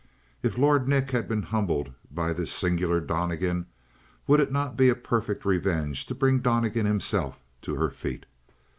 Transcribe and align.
If 0.41 0.57
Lord 0.57 0.87
Nick 0.87 1.11
had 1.11 1.27
been 1.29 1.43
humbled 1.43 1.93
by 2.09 2.33
this 2.33 2.51
singular 2.51 2.99
Donnegan, 2.99 3.67
would 4.25 4.39
it 4.39 4.51
not 4.51 4.75
be 4.75 4.89
a 4.89 4.95
perfect 4.95 5.45
revenge 5.45 6.07
to 6.07 6.15
bring 6.15 6.39
Donnegan 6.39 6.87
himself 6.87 7.37
to 7.61 7.75
her 7.75 7.91
feet? 7.91 8.25